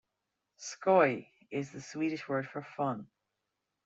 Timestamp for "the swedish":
1.73-2.27